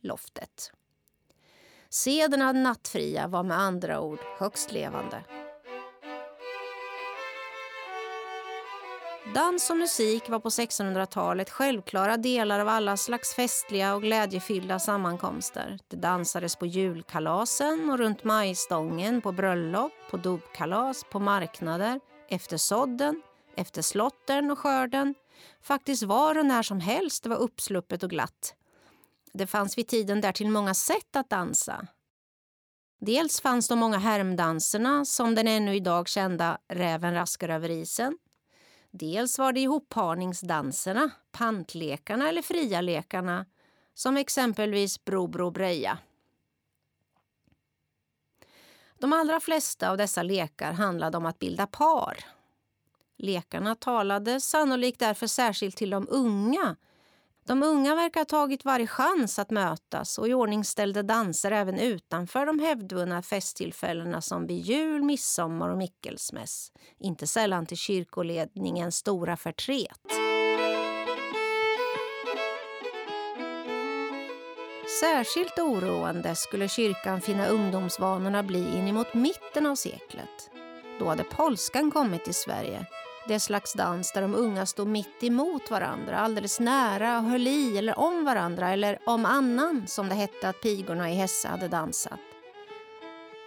loftet. 0.00 0.72
Seden 1.88 2.42
av 2.42 2.54
nattfria 2.54 3.26
var 3.26 3.42
med 3.42 3.58
andra 3.58 4.00
ord 4.00 4.20
högst 4.38 4.72
levande. 4.72 5.43
Dans 9.32 9.70
och 9.70 9.76
musik 9.76 10.28
var 10.28 10.40
på 10.40 10.48
1600-talet 10.48 11.50
självklara 11.50 12.16
delar 12.16 12.60
av 12.60 12.68
alla 12.68 12.96
slags 12.96 13.34
festliga 13.34 13.94
och 13.94 14.02
glädjefyllda 14.02 14.78
sammankomster. 14.78 15.78
Det 15.88 15.96
dansades 15.96 16.56
på 16.56 16.66
julkalasen 16.66 17.90
och 17.90 17.98
runt 17.98 18.24
majstången, 18.24 19.20
på 19.20 19.32
bröllop, 19.32 19.92
på 20.10 20.16
dopkalas, 20.16 21.04
på 21.10 21.18
marknader, 21.18 22.00
efter 22.28 22.56
sådden, 22.56 23.22
efter 23.56 23.82
slotten 23.82 24.50
och 24.50 24.58
skörden. 24.58 25.14
Faktiskt 25.62 26.02
var 26.02 26.38
och 26.38 26.46
när 26.46 26.62
som 26.62 26.80
helst 26.80 27.22
det 27.22 27.28
var 27.28 27.36
uppsluppet 27.36 28.02
och 28.02 28.10
glatt. 28.10 28.54
Det 29.32 29.46
fanns 29.46 29.78
vid 29.78 29.88
tiden 29.88 30.20
därtill 30.20 30.50
många 30.50 30.74
sätt 30.74 31.16
att 31.16 31.30
dansa. 31.30 31.86
Dels 33.00 33.40
fanns 33.40 33.68
de 33.68 33.78
många 33.78 33.98
härmdanserna 33.98 35.04
som 35.04 35.34
den 35.34 35.48
ännu 35.48 35.76
idag 35.76 36.08
kända 36.08 36.58
Räven 36.68 37.14
raskar 37.14 37.48
över 37.48 37.70
isen 37.70 38.18
Dels 38.96 39.38
var 39.38 39.52
det 39.52 39.60
ihopparningsdanserna, 39.60 41.10
pantlekarna 41.32 42.28
eller 42.28 42.42
fria 42.42 42.80
lekarna 42.80 43.46
som 43.94 44.16
exempelvis 44.16 45.04
Bro 45.04 45.26
Bro 45.26 45.50
Breja. 45.50 45.98
De 48.98 49.12
allra 49.12 49.40
flesta 49.40 49.90
av 49.90 49.96
dessa 49.96 50.22
lekar 50.22 50.72
handlade 50.72 51.16
om 51.16 51.26
att 51.26 51.38
bilda 51.38 51.66
par. 51.66 52.24
Lekarna 53.16 53.74
talade 53.74 54.40
sannolikt 54.40 55.00
därför 55.00 55.26
särskilt 55.26 55.76
till 55.76 55.90
de 55.90 56.06
unga 56.10 56.76
de 57.46 57.62
unga 57.62 57.94
verkar 57.94 58.20
ha 58.20 58.24
tagit 58.24 58.64
varje 58.64 58.86
chans 58.86 59.38
att 59.38 59.50
mötas 59.50 60.18
och 60.18 60.28
iordningställde 60.28 61.02
danser 61.02 61.50
även 61.50 61.78
utanför 61.78 62.46
de 62.46 62.58
hävdvunna 62.58 63.22
festtillfällena 63.22 64.20
som 64.20 64.46
vid 64.46 64.60
jul, 64.60 65.02
midsommar 65.02 65.68
och 65.68 65.78
mickelsmäss. 65.78 66.72
Inte 67.00 67.26
sällan 67.26 67.66
till 67.66 67.76
kyrkoledningens 67.76 68.96
stora 68.96 69.36
förtret. 69.36 70.00
Särskilt 75.00 75.58
oroande 75.58 76.34
skulle 76.34 76.68
kyrkan 76.68 77.20
finna 77.20 77.46
ungdomsvanorna 77.46 78.42
bli 78.42 78.78
inemot 78.78 79.14
mitten 79.14 79.66
av 79.66 79.74
seklet. 79.74 80.50
Då 80.98 81.08
hade 81.08 81.24
polskan 81.24 81.90
kommit 81.90 82.24
till 82.24 82.34
Sverige 82.34 82.86
det 83.28 83.40
slags 83.40 83.72
dans 83.72 84.12
där 84.12 84.22
de 84.22 84.34
unga 84.34 84.66
stod 84.66 84.88
mitt 84.88 85.22
emot 85.22 85.70
varandra, 85.70 86.18
alldeles 86.18 86.60
nära 86.60 87.18
och 87.18 87.24
höll 87.24 87.46
i 87.46 87.78
eller 87.78 87.98
om 87.98 88.24
varandra 88.24 88.70
eller 88.70 88.98
om 89.06 89.24
annan, 89.24 89.86
som 89.86 90.08
det 90.08 90.14
hette 90.14 90.48
att 90.48 90.60
pigorna 90.60 91.10
i 91.10 91.14
Hesse 91.14 91.48
hade 91.48 91.68
dansat. 91.68 92.20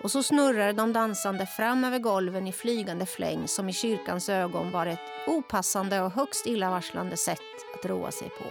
Och 0.04 0.12
så 0.12 0.24
snurrade 0.24 0.74
de 0.74 0.94
dansande 0.94 1.46
fram 1.46 1.84
över 1.84 2.00
golven 2.00 2.48
i 2.48 2.52
flygande 2.52 3.06
fläng 3.06 3.48
som 3.48 3.70
i 3.70 3.74
kyrkans 3.74 4.30
ögon 4.30 4.72
var 4.72 4.86
ett 4.86 5.00
opassande 5.28 6.02
och 6.02 6.12
högst 6.12 6.48
illavarslande 6.48 7.18
sätt 7.18 7.40
att 7.76 7.86
roa 7.86 8.12
sig 8.12 8.30
på. 8.30 8.46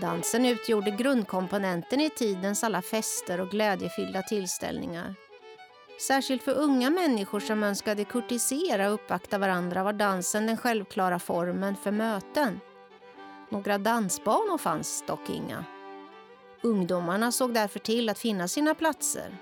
Dansen 0.00 0.46
utgjorde 0.46 0.90
grundkomponenten 0.90 2.00
i 2.00 2.10
tidens 2.10 2.64
alla 2.64 2.82
fester 2.82 3.40
och 3.40 3.50
glädjefyllda 3.50 4.22
tillställningar. 4.22 5.29
Särskilt 6.00 6.42
för 6.42 6.54
unga 6.54 6.90
människor 6.90 7.40
som 7.40 7.62
önskade 7.62 8.04
kurtisera 8.04 8.88
och 8.88 8.94
uppvakta 8.94 9.38
varandra 9.38 9.82
var 9.82 9.92
dansen 9.92 10.46
den 10.46 10.56
självklara 10.56 11.18
formen 11.18 11.76
för 11.76 11.90
möten. 11.90 12.60
Några 13.48 13.78
dansbanor 13.78 14.58
fanns 14.58 15.04
dock 15.06 15.30
inga. 15.30 15.64
Ungdomarna 16.62 17.32
såg 17.32 17.54
därför 17.54 17.78
till 17.78 18.08
att 18.08 18.18
finna 18.18 18.48
sina 18.48 18.74
platser. 18.74 19.36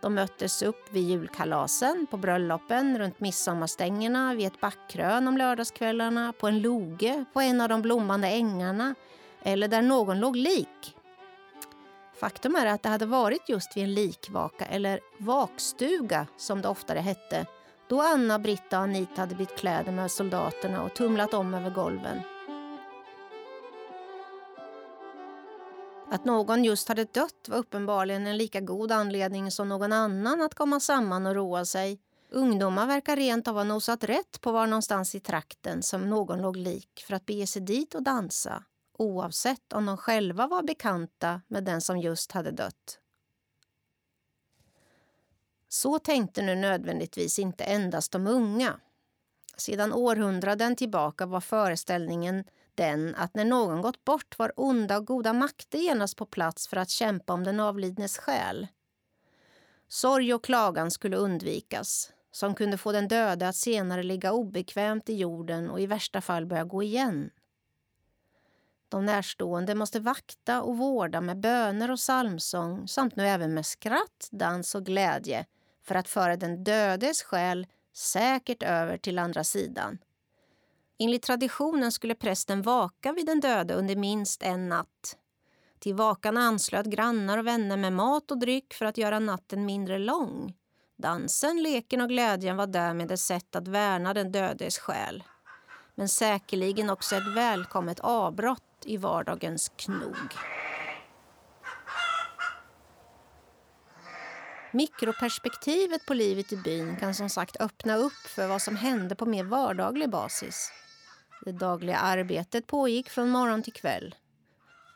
De 0.00 0.14
möttes 0.14 0.62
upp 0.62 0.92
vid 0.92 1.02
julkalasen, 1.02 2.06
på 2.10 2.16
bröllopen, 2.16 2.98
runt 2.98 3.20
midsommarstängerna, 3.20 4.34
vid 4.34 4.46
ett 4.46 4.60
backkrön 4.60 5.28
om 5.28 5.36
lördagskvällarna, 5.36 6.32
på 6.32 6.48
en 6.48 6.62
loge, 6.62 7.24
på 7.32 7.40
en 7.40 7.60
av 7.60 7.68
de 7.68 7.82
blommande 7.82 8.28
ängarna 8.28 8.94
eller 9.42 9.68
där 9.68 9.82
någon 9.82 10.20
låg 10.20 10.36
lik 10.36 10.95
Faktum 12.16 12.56
är 12.56 12.66
att 12.66 12.82
det 12.82 12.88
hade 12.88 13.06
varit 13.06 13.48
just 13.48 13.76
vid 13.76 13.84
en 13.84 13.94
likvaka, 13.94 14.64
eller 14.64 15.00
vakstuga 15.18 16.26
som 16.36 16.62
det 16.62 16.68
oftare 16.68 16.98
hette, 16.98 17.46
då 17.88 18.00
Anna, 18.00 18.38
Britta 18.38 18.78
och 18.78 18.84
Anita 18.84 19.20
hade 19.20 19.34
bytt 19.34 19.56
kläder 19.56 19.92
med 19.92 20.10
soldaterna 20.10 20.82
och 20.82 20.94
tumlat 20.94 21.34
om 21.34 21.54
över 21.54 21.70
golven. 21.70 22.20
Att 26.10 26.24
någon 26.24 26.64
just 26.64 26.88
hade 26.88 27.04
dött 27.04 27.48
var 27.48 27.58
uppenbarligen 27.58 28.26
en 28.26 28.36
lika 28.36 28.60
god 28.60 28.92
anledning 28.92 29.50
som 29.50 29.68
någon 29.68 29.92
annan 29.92 30.42
att 30.42 30.54
komma 30.54 30.80
samman 30.80 31.26
och 31.26 31.34
roa 31.34 31.64
sig. 31.64 32.00
Ungdomar 32.30 32.86
verkar 32.86 33.16
rent 33.16 33.48
av 33.48 33.54
ha 33.54 33.64
nosat 33.64 34.04
rätt 34.04 34.40
på 34.40 34.52
var 34.52 34.66
någonstans 34.66 35.14
i 35.14 35.20
trakten 35.20 35.82
som 35.82 36.10
någon 36.10 36.42
låg 36.42 36.56
lik 36.56 37.04
för 37.06 37.14
att 37.14 37.26
bege 37.26 37.46
sig 37.46 37.62
dit 37.62 37.94
och 37.94 38.02
dansa 38.02 38.62
oavsett 38.98 39.72
om 39.72 39.86
de 39.86 39.96
själva 39.96 40.46
var 40.46 40.62
bekanta 40.62 41.40
med 41.48 41.64
den 41.64 41.80
som 41.80 41.98
just 41.98 42.32
hade 42.32 42.50
dött. 42.50 42.98
Så 45.68 45.98
tänkte 45.98 46.42
nu 46.42 46.54
nödvändigtvis 46.54 47.38
inte 47.38 47.64
endast 47.64 48.12
de 48.12 48.26
unga. 48.26 48.80
Sedan 49.56 49.92
århundraden 49.92 50.76
tillbaka 50.76 51.26
var 51.26 51.40
föreställningen 51.40 52.44
den 52.74 53.14
att 53.14 53.34
när 53.34 53.44
någon 53.44 53.82
gått 53.82 54.04
bort 54.04 54.38
var 54.38 54.52
onda 54.56 54.96
och 54.96 55.06
goda 55.06 55.32
makter 55.32 55.78
genast 55.78 56.16
på 56.16 56.26
plats 56.26 56.68
för 56.68 56.76
att 56.76 56.90
kämpa 56.90 57.32
om 57.32 57.44
den 57.44 57.60
avlidnes 57.60 58.18
själ. 58.18 58.66
Sorg 59.88 60.34
och 60.34 60.44
klagan 60.44 60.90
skulle 60.90 61.16
undvikas, 61.16 62.12
som 62.30 62.54
kunde 62.54 62.78
få 62.78 62.92
den 62.92 63.08
döde 63.08 63.48
att 63.48 63.56
senare 63.56 64.02
ligga 64.02 64.32
obekvämt 64.32 65.08
i 65.08 65.14
jorden 65.14 65.70
och 65.70 65.80
i 65.80 65.86
värsta 65.86 66.20
fall 66.20 66.46
börja 66.46 66.64
gå 66.64 66.82
igen. 66.82 67.30
De 68.88 69.06
närstående 69.06 69.74
måste 69.74 70.00
vakta 70.00 70.62
och 70.62 70.78
vårda 70.78 71.20
med 71.20 71.40
böner 71.40 71.90
och 71.90 71.98
psalmsång 71.98 72.88
samt 72.88 73.16
nu 73.16 73.26
även 73.26 73.54
med 73.54 73.66
skratt, 73.66 74.28
dans 74.30 74.74
och 74.74 74.86
glädje 74.86 75.46
för 75.84 75.94
att 75.94 76.08
föra 76.08 76.36
den 76.36 76.64
dödes 76.64 77.22
själ 77.22 77.66
säkert 77.94 78.62
över 78.62 78.98
till 78.98 79.18
andra 79.18 79.44
sidan. 79.44 79.98
Enligt 80.98 81.22
traditionen 81.22 81.92
skulle 81.92 82.14
prästen 82.14 82.62
vaka 82.62 83.12
vid 83.12 83.26
den 83.26 83.40
döde 83.40 83.74
under 83.74 83.96
minst 83.96 84.42
en 84.42 84.68
natt. 84.68 85.16
Till 85.78 85.94
vakan 85.94 86.36
anslöt 86.36 86.86
grannar 86.86 87.38
och 87.38 87.46
vänner 87.46 87.76
med 87.76 87.92
mat 87.92 88.30
och 88.30 88.38
dryck 88.38 88.74
för 88.74 88.84
att 88.84 88.98
göra 88.98 89.18
natten 89.18 89.66
mindre 89.66 89.98
lång. 89.98 90.54
Dansen, 90.96 91.62
leken 91.62 92.00
och 92.00 92.08
glädjen 92.08 92.56
var 92.56 92.66
därmed 92.66 93.10
ett 93.10 93.20
sätt 93.20 93.56
att 93.56 93.68
värna 93.68 94.14
den 94.14 94.32
dödes 94.32 94.78
själ. 94.78 95.24
Men 95.94 96.08
säkerligen 96.08 96.90
också 96.90 97.16
ett 97.16 97.36
välkommet 97.36 98.00
avbrott 98.00 98.62
i 98.84 98.96
vardagens 98.96 99.72
knog. 99.76 100.34
Mikroperspektivet 104.72 106.06
på 106.06 106.14
livet 106.14 106.52
i 106.52 106.56
byn 106.56 106.96
kan 106.96 107.14
som 107.14 107.28
sagt 107.28 107.60
öppna 107.60 107.96
upp 107.96 108.26
för 108.26 108.48
vad 108.48 108.62
som 108.62 108.76
hände 108.76 109.14
på 109.14 109.26
mer 109.26 109.44
vardaglig 109.44 110.10
basis. 110.10 110.72
Det 111.44 111.52
dagliga 111.52 111.96
arbetet 111.96 112.66
pågick 112.66 113.10
från 113.10 113.28
morgon 113.28 113.62
till 113.62 113.72
kväll. 113.72 114.14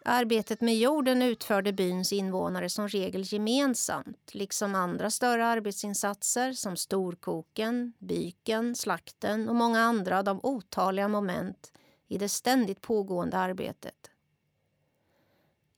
Arbetet 0.04 0.60
med 0.60 0.78
jorden 0.78 1.22
utförde 1.22 1.72
byns 1.72 2.12
invånare 2.12 2.68
som 2.68 2.88
regel 2.88 3.32
gemensamt 3.32 4.30
liksom 4.32 4.74
andra 4.74 5.10
större 5.10 5.46
arbetsinsatser 5.46 6.52
som 6.52 6.76
storkoken, 6.76 7.92
byken, 7.98 8.74
slakten 8.74 9.48
och 9.48 9.56
många 9.56 9.80
andra 9.80 10.18
av 10.18 10.24
de 10.24 10.40
otaliga 10.42 11.08
moment 11.08 11.72
i 12.10 12.18
det 12.18 12.28
ständigt 12.28 12.80
pågående 12.80 13.36
arbetet. 13.36 14.10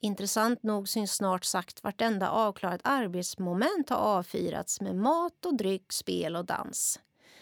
Intressant 0.01 0.63
nog 0.63 0.89
syns 0.89 1.13
snart 1.13 1.45
sagt 1.45 1.85
vartenda 1.85 2.31
avklarat 2.31 2.81
arbetsmoment 2.85 3.89
ha 3.89 3.97
avfirats 3.97 4.81
med 4.81 4.97
mat 4.97 5.47
och 5.47 5.57
dryck, 5.57 5.93
spel 5.93 6.37
och 6.37 6.45
dans. 6.45 7.01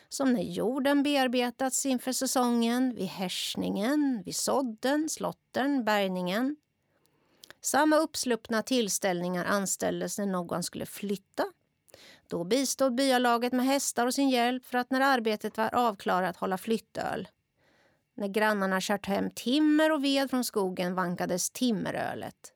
Som 0.09 0.33
när 0.33 0.43
jorden 0.43 1.03
bearbetats 1.03 1.87
inför 1.87 2.13
säsongen, 2.13 2.95
vid 2.95 3.07
härsningen, 3.07 4.23
vid 4.25 4.37
sådden, 4.37 5.09
slottern, 5.09 5.85
bärgningen. 5.85 6.57
Samma 7.61 7.97
uppsluppna 7.97 8.63
tillställningar 8.63 9.45
anställdes 9.45 10.19
när 10.19 10.27
någon 10.27 10.63
skulle 10.63 10.87
flytta. 10.87 11.45
Då 12.29 12.45
bistod 12.45 12.95
byalaget 12.95 13.53
med 13.53 13.67
hästar 13.67 14.07
och 14.07 14.15
sin 14.15 14.29
hjälp 14.29 14.67
för 14.67 14.79
att 14.79 14.91
när 14.91 15.01
arbetet 15.01 15.57
var 15.57 15.75
avklarat 15.75 16.37
hålla 16.37 16.59
flyttöl. 16.59 17.29
När 18.15 18.29
grannarna 18.29 18.79
kört 18.81 19.07
hem 19.07 19.31
timmer 19.31 19.93
och 19.93 20.05
ved 20.05 20.31
från 20.31 20.45
skogen 20.45 20.95
vankades 20.95 21.51
timmerölet. 21.51 22.53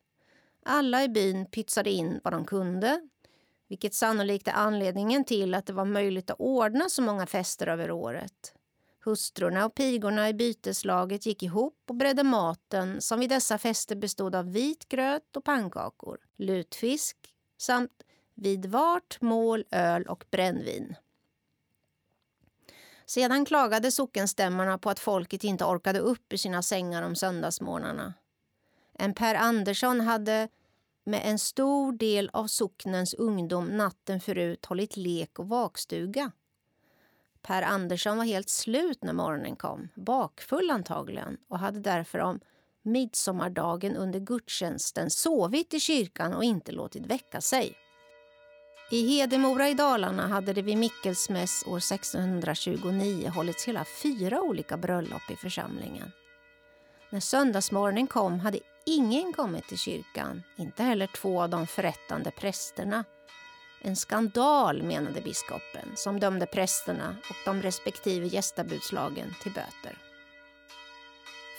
Alla 0.63 1.05
i 1.05 1.09
byn 1.09 1.47
pytsade 1.47 1.91
in 1.91 2.21
vad 2.25 2.33
de 2.33 2.45
kunde 2.45 3.01
vilket 3.69 3.95
sannolikt 3.95 4.49
är 4.49 4.53
anledningen 4.53 5.25
till 5.25 5.55
att 5.55 5.67
det 5.67 5.73
var 5.73 5.85
möjligt 5.85 6.31
att 6.31 6.41
ordna 6.41 6.89
så 6.89 7.03
många 7.03 7.27
fester 7.27 7.67
över 7.67 7.91
året. 7.91 8.55
Hustrurna 9.05 9.67
och 9.67 9.75
pigorna 9.75 10.29
i 10.29 10.35
byteslaget 10.35 11.27
gick 11.27 11.43
ihop 11.43 11.83
och 11.89 11.95
bredde 11.95 12.23
maten 12.23 13.01
som 13.01 13.21
vid 13.21 13.31
dessa 13.31 13.59
fester 13.59 13.97
bestod 13.97 14.35
av 14.35 14.53
vit 14.53 14.89
gröt 14.89 15.37
och 15.37 15.45
pannkakor, 15.45 16.19
lutfisk 16.37 17.17
samt 17.59 17.93
vid 18.35 18.67
vart 18.67 19.21
mål 19.21 19.65
öl 19.71 20.07
och 20.07 20.25
brännvin. 20.31 20.95
Sedan 23.07 23.45
klagade 23.45 23.91
sockenstämmarna 23.91 24.79
på 24.79 24.91
att 24.91 24.99
folket 24.99 25.45
inte 25.45 25.65
orkade 25.65 25.99
upp 25.99 26.33
i 26.33 26.39
sina 26.39 26.63
sängar 26.63 27.03
om 27.03 27.17
söndagsmorgnarna. 27.17 28.15
En 28.99 29.15
Per 29.15 29.35
Andersson 29.35 30.01
hade 30.01 30.49
med 31.05 31.23
en 31.25 31.39
stor 31.39 31.93
del 31.93 32.31
av 32.33 32.47
socknens 32.47 33.15
ungdom 33.15 33.67
natten 33.67 34.21
förut 34.21 34.65
hållit 34.65 34.97
lek 34.97 35.39
och 35.39 35.49
vakstuga. 35.49 36.33
Per 37.43 37.63
Andersson 37.63 38.17
var 38.17 38.25
helt 38.25 38.49
slut 38.49 39.05
när 39.05 39.13
morgonen 39.13 39.57
kom, 39.57 39.89
bakfull 39.95 40.71
antagligen 40.71 41.37
och 41.49 41.59
hade 41.59 41.81
därför 41.81 42.19
om 42.19 42.41
midsommardagen 42.83 43.97
under 43.97 44.21
gudstjänsten 44.21 45.11
sovit 45.11 45.75
i 45.75 45.81
kyrkan 45.81 46.35
och 46.35 46.45
inte 46.45 46.73
låtit 46.73 47.07
väcka 47.07 47.41
sig. 47.41 47.75
I 48.91 49.07
Hedemora 49.09 49.69
i 49.69 49.75
Dalarna 49.75 50.29
hade 50.29 50.53
det 50.53 50.63
vid 50.63 50.79
Mickelsmäss 50.79 51.65
år 51.67 51.79
1629 51.79 53.29
hållits 53.29 53.69
hela 53.69 53.85
fyra 54.03 54.41
olika 54.41 54.77
bröllop 54.77 55.31
i 55.31 55.37
församlingen. 55.37 56.13
När 57.11 57.21
söndagsmorgonen 57.21 58.07
kom 58.07 58.41
hade 58.41 58.59
ingen 58.87 59.33
kommit 59.33 59.69
till 59.69 59.79
kyrkan, 59.79 60.43
inte 60.57 60.83
heller 60.83 61.07
två 61.07 61.43
av 61.43 61.49
de 61.49 61.67
förrättande 61.67 62.31
prästerna. 62.31 63.05
En 63.81 63.97
skandal, 63.97 64.83
menade 64.83 65.21
biskopen, 65.21 65.89
som 65.95 66.21
dömde 66.21 66.47
prästerna 66.47 67.17
och 67.31 67.37
de 67.45 67.63
respektive 67.63 68.27
gästabudslagen 68.27 69.35
till 69.43 69.53
böter. 69.53 69.99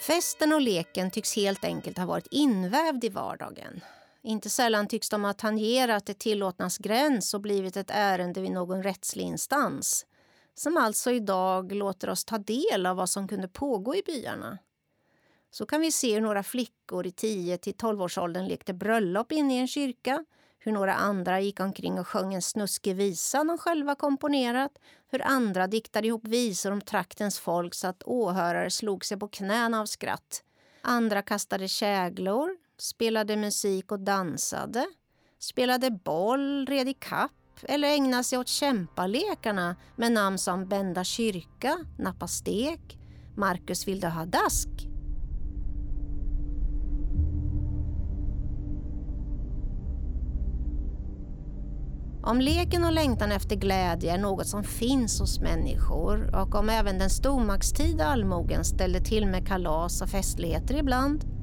Festen 0.01 0.53
och 0.53 0.61
leken 0.61 1.11
tycks 1.11 1.35
helt 1.35 1.65
enkelt 1.65 1.97
ha 1.97 2.05
varit 2.05 2.27
invävd 2.31 3.03
i 3.03 3.09
vardagen. 3.09 3.81
Inte 4.25 4.49
sällan 4.49 4.87
tycks 4.87 5.09
de 5.09 5.23
ha 5.23 5.33
tangerat 5.33 6.05
det 6.05 6.19
tillåtnas 6.19 6.77
gräns 6.77 7.33
och 7.33 7.41
blivit 7.41 7.77
ett 7.77 7.91
ärende 7.91 8.41
vid 8.41 8.51
någon 8.51 8.83
rättslig 8.83 9.23
instans 9.23 10.05
som 10.53 10.77
alltså 10.77 11.11
idag 11.11 11.71
låter 11.71 12.09
oss 12.09 12.25
ta 12.25 12.37
del 12.37 12.85
av 12.85 12.95
vad 12.97 13.09
som 13.09 13.27
kunde 13.27 13.47
pågå 13.47 13.95
i 13.95 14.01
byarna. 14.05 14.57
Så 15.51 15.65
kan 15.65 15.81
vi 15.81 15.91
se 15.91 16.13
hur 16.13 16.21
några 16.21 16.43
flickor 16.43 17.07
i 17.07 17.11
10 17.11 17.57
till 17.57 17.73
12-årsåldern 17.73 18.47
lekte 18.47 18.73
bröllop 18.73 19.31
inne 19.31 19.55
i 19.55 19.59
en 19.59 19.67
kyrka, 19.67 20.25
hur 20.59 20.71
några 20.71 20.93
andra 20.93 21.39
gick 21.39 21.59
omkring 21.59 21.99
och 21.99 22.07
sjöng 22.07 22.33
en 22.33 22.41
snuskig 22.41 22.95
visa 22.95 23.43
de 23.43 23.57
själva 23.57 23.95
komponerat, 23.95 24.71
hur 25.07 25.21
andra 25.21 25.67
diktade 25.67 26.07
ihop 26.07 26.27
visor 26.27 26.71
om 26.71 26.81
traktens 26.81 27.39
folk 27.39 27.73
så 27.73 27.87
att 27.87 28.03
åhörare 28.05 28.71
slog 28.71 29.05
sig 29.05 29.19
på 29.19 29.27
knäna 29.27 29.81
av 29.81 29.85
skratt. 29.85 30.43
Andra 30.81 31.21
kastade 31.21 31.67
käglor, 31.67 32.64
spelade 32.77 33.37
musik 33.37 33.91
och 33.91 33.99
dansade, 33.99 34.85
spelade 35.39 35.91
boll, 35.91 36.65
red 36.65 36.89
i 36.89 36.93
kapp 36.93 37.31
eller 37.63 37.87
ägnade 37.87 38.23
sig 38.23 38.39
åt 38.39 38.47
kämpalekarna 38.47 39.75
med 39.95 40.11
namn 40.11 40.37
som 40.37 40.67
Bända 40.67 41.03
kyrka, 41.03 41.77
Nappa 41.99 42.27
stek, 42.27 42.97
Marcus 43.35 43.87
vill 43.87 43.99
du 43.99 44.07
ha 44.07 44.25
dask 44.25 44.69
Om 52.25 52.41
leken 52.41 52.83
och 52.83 52.91
längtan 52.91 53.31
efter 53.31 53.55
glädje 53.55 54.13
är 54.13 54.17
något 54.17 54.47
som 54.47 54.63
finns 54.63 55.19
hos 55.19 55.39
människor 55.39 56.35
och 56.35 56.55
om 56.55 56.69
även 56.69 56.99
den 56.99 57.09
stormaktstida 57.09 58.05
allmogen 58.05 58.65
ställde 58.65 58.99
till 58.99 59.27
med 59.27 59.47
kalas 59.47 60.01
och 60.01 60.09
festligheter 60.09 60.75
ibland 60.75 61.34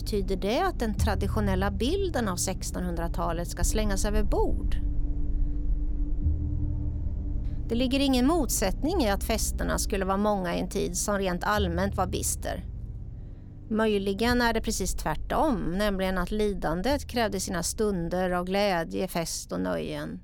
betyder 0.00 0.36
det 0.36 0.60
att 0.60 0.78
den 0.78 0.94
traditionella 0.94 1.70
bilden 1.70 2.28
av 2.28 2.36
1600-talet 2.36 3.48
ska 3.48 3.64
slängas 3.64 4.04
över 4.04 4.22
bord. 4.22 4.76
Det 7.68 7.74
ligger 7.74 8.00
ingen 8.00 8.26
motsättning 8.26 9.02
i 9.02 9.10
att 9.10 9.24
festerna 9.24 9.78
skulle 9.78 10.04
vara 10.04 10.16
många 10.16 10.56
i 10.56 10.60
en 10.60 10.68
tid 10.68 10.96
som 10.96 11.18
rent 11.18 11.44
allmänt 11.44 11.96
var 11.96 12.06
bister. 12.06 12.64
Möjligen 13.70 14.40
är 14.40 14.52
det 14.52 14.60
precis 14.60 14.94
tvärtom, 14.94 15.78
nämligen 15.78 16.18
att 16.18 16.30
lidandet 16.30 17.08
krävde 17.08 17.40
sina 17.40 17.62
stunder 17.62 18.30
av 18.30 18.44
glädje, 18.44 19.08
fest 19.08 19.52
och 19.52 19.60
nöjen. 19.60 20.20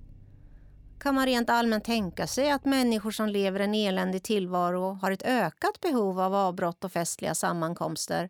Kan 1.01 1.15
man 1.15 1.27
rent 1.27 1.51
allmänt 1.51 1.85
tänka 1.85 2.27
sig 2.27 2.51
att 2.51 2.65
människor 2.65 3.11
som 3.11 3.29
lever 3.29 3.61
en 3.61 3.75
eländig 3.75 4.23
tillvaro 4.23 4.99
har 5.03 5.11
ett 5.11 5.23
ökat 5.23 5.81
behov 5.81 6.21
av 6.21 6.35
avbrott 6.35 6.85
och 6.85 6.93
festliga 6.93 7.35
sammankomster? 7.35 8.29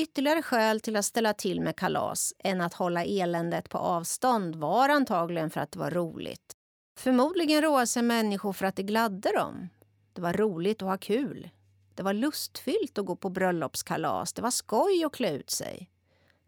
Ytterligare 0.00 0.42
skäl 0.42 0.80
till 0.80 0.96
att 0.96 1.04
ställa 1.04 1.34
till 1.34 1.60
med 1.60 1.76
kalas 1.76 2.34
än 2.38 2.60
att 2.60 2.74
hålla 2.74 3.04
eländet 3.04 3.68
på 3.68 3.78
avstånd 3.78 4.56
var 4.56 4.88
antagligen 4.88 5.50
för 5.50 5.60
att 5.60 5.72
det 5.72 5.78
var 5.78 5.90
roligt. 5.90 6.52
Förmodligen 6.98 7.62
roade 7.62 7.86
sig 7.86 8.02
människor 8.02 8.52
för 8.52 8.66
att 8.66 8.76
det 8.76 8.82
gladde 8.82 9.32
dem. 9.32 9.68
Det 10.12 10.20
var 10.20 10.32
roligt 10.32 10.82
att 10.82 10.88
ha 10.88 10.98
kul. 10.98 11.50
Det 11.94 12.02
var 12.02 12.12
lustfyllt 12.12 12.98
att 12.98 13.06
gå 13.06 13.16
på 13.16 13.30
bröllopskalas. 13.30 14.32
Det 14.32 14.42
var 14.42 14.50
skoj 14.50 15.04
att 15.04 15.12
klä 15.12 15.32
ut 15.32 15.50
sig. 15.50 15.90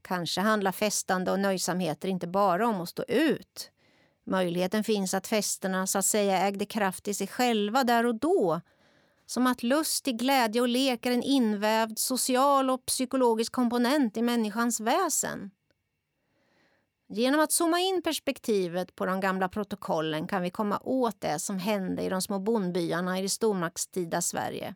Kanske 0.03 0.41
handlar 0.41 0.73
festande 0.73 1.31
och 1.31 1.41
nöjsamheter 1.41 2.09
inte 2.09 2.27
bara 2.27 2.69
om 2.69 2.81
att 2.81 2.89
stå 2.89 3.05
ut. 3.09 3.71
Möjligheten 4.25 4.85
finns 4.85 5.15
att 5.15 5.27
festerna 5.27 5.87
så 5.87 5.99
att 5.99 6.05
säga 6.05 6.39
ägde 6.39 6.67
kraft 6.67 7.09
i 7.09 7.15
sig 7.15 7.27
själva 7.27 7.85
där 7.85 8.07
och 8.07 8.15
då. 8.15 8.61
Som 9.31 9.47
att 9.47 9.63
lust 9.63 10.05
till 10.05 10.17
glädje 10.17 10.61
och 10.61 10.69
lek 10.69 11.07
är 11.07 11.11
en 11.11 11.23
invävd 11.23 11.99
social 11.99 12.71
och 12.71 12.87
psykologisk 12.87 13.53
komponent 13.53 14.17
i 14.17 14.23
människans 14.23 14.81
väsen. 14.81 15.51
Genom 17.09 17.41
att 17.41 17.53
zooma 17.53 17.81
in 17.81 18.03
perspektivet 18.03 18.97
på 18.97 19.07
de 19.07 19.21
gamla 19.21 19.49
protokollen 19.49 20.29
kan 20.29 20.43
vi 20.43 20.51
komma 20.51 20.81
åt 20.83 21.21
det 21.21 21.39
som 21.39 21.59
hände 21.59 22.03
i 22.03 22.09
de 22.09 22.23
små 22.23 22.39
bondbyarna 22.39 23.19
i 23.19 23.23
det 23.23 23.29
stormaktstida 23.29 24.23
Sverige. 24.23 24.75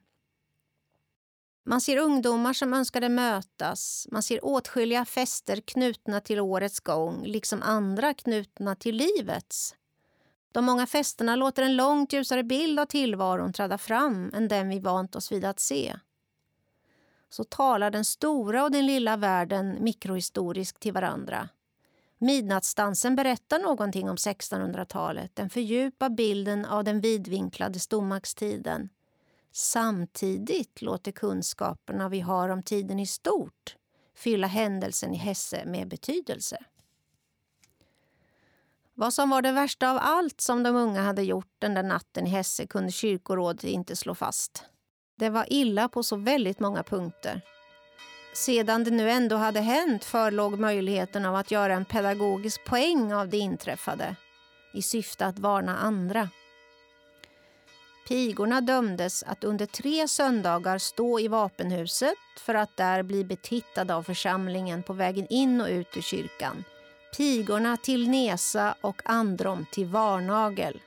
Man 1.64 1.80
ser 1.80 1.96
ungdomar 1.96 2.52
som 2.52 2.74
önskade 2.74 3.08
mötas. 3.08 4.08
Man 4.10 4.22
ser 4.22 4.44
åtskilliga 4.44 5.04
fester 5.04 5.60
knutna 5.60 6.20
till 6.20 6.40
årets 6.40 6.80
gång, 6.80 7.24
liksom 7.26 7.62
andra 7.62 8.14
knutna 8.14 8.76
till 8.76 8.96
livets. 8.96 9.74
De 10.54 10.64
många 10.64 10.86
festerna 10.86 11.36
låter 11.36 11.62
en 11.62 11.76
långt 11.76 12.12
ljusare 12.12 12.42
bild 12.42 12.80
av 12.80 12.86
tillvaron 12.86 13.52
träda 13.52 13.78
fram 13.78 14.30
än 14.34 14.48
den 14.48 14.68
vi 14.68 14.78
vant 14.78 15.16
oss 15.16 15.32
vid 15.32 15.44
att 15.44 15.60
se. 15.60 15.96
Så 17.30 17.44
talar 17.44 17.90
den 17.90 18.04
stora 18.04 18.64
och 18.64 18.70
den 18.70 18.86
lilla 18.86 19.16
världen 19.16 19.76
mikrohistoriskt 19.80 20.80
till 20.80 20.92
varandra. 20.92 21.48
Midnattsdansen 22.18 23.16
berättar 23.16 23.58
någonting 23.58 24.10
om 24.10 24.16
1600-talet. 24.16 25.36
Den 25.36 25.50
fördjupar 25.50 26.10
bilden 26.10 26.64
av 26.64 26.84
den 26.84 27.00
vidvinklade 27.00 27.80
stormaktstiden. 27.80 28.88
Samtidigt 29.52 30.82
låter 30.82 31.12
kunskaperna 31.12 32.08
vi 32.08 32.20
har 32.20 32.48
om 32.48 32.62
tiden 32.62 33.00
i 33.00 33.06
stort 33.06 33.76
fylla 34.16 34.46
händelsen 34.46 35.14
i 35.14 35.16
Hesse 35.16 35.66
med 35.66 35.88
betydelse. 35.88 36.58
Vad 38.96 39.14
som 39.14 39.30
var 39.30 39.42
det 39.42 39.52
värsta 39.52 39.90
av 39.90 39.98
allt 40.00 40.40
som 40.40 40.62
de 40.62 40.76
unga 40.76 41.02
hade 41.02 41.22
gjort 41.22 41.52
den 41.58 41.74
där 41.74 41.82
natten 41.82 42.26
i 42.26 42.30
Hesse 42.30 42.66
kunde 42.66 42.92
kyrkorådet 42.92 43.64
inte 43.64 43.96
slå 43.96 44.14
fast. 44.14 44.64
Det 45.18 45.30
var 45.30 45.46
illa 45.48 45.88
på 45.88 46.02
så 46.02 46.16
väldigt 46.16 46.60
många 46.60 46.82
punkter. 46.82 47.40
Sedan 48.34 48.84
det 48.84 48.90
nu 48.90 49.10
ändå 49.10 49.36
hade 49.36 49.60
hänt 49.60 50.04
förlåg 50.04 50.58
möjligheten 50.58 51.26
av 51.26 51.34
att 51.34 51.50
göra 51.50 51.74
en 51.74 51.84
pedagogisk 51.84 52.64
poäng 52.64 53.14
av 53.14 53.28
det 53.28 53.38
inträffade 53.38 54.16
i 54.74 54.82
syfte 54.82 55.26
att 55.26 55.38
varna 55.38 55.78
andra. 55.78 56.28
Pigorna 58.08 58.60
dömdes 58.60 59.22
att 59.22 59.44
under 59.44 59.66
tre 59.66 60.08
söndagar 60.08 60.78
stå 60.78 61.20
i 61.20 61.28
vapenhuset 61.28 62.14
för 62.38 62.54
att 62.54 62.76
där 62.76 63.02
bli 63.02 63.24
betittade 63.24 63.94
av 63.94 64.02
församlingen 64.02 64.82
på 64.82 64.92
vägen 64.92 65.26
in 65.30 65.60
och 65.60 65.68
ut 65.68 65.96
ur 65.96 66.02
kyrkan. 66.02 66.64
Pigorna 67.16 67.76
till 67.76 68.10
Nesa 68.10 68.74
och 68.80 69.02
Androm 69.04 69.66
till 69.72 69.86
Varnagel. 69.86 70.80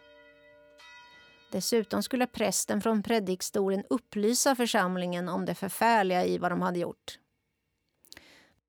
Dessutom 1.52 2.04
skulle 2.04 2.28
prästen 2.28 2.82
från 2.82 3.04
predikstolen 3.04 3.84
upplysa 3.90 4.56
församlingen 4.56 5.30
om 5.30 5.46
det 5.46 5.56
förfärliga 5.56 6.26
i 6.26 6.38
vad 6.38 6.52
de 6.52 6.62
hade 6.62 6.80
gjort. 6.80 7.20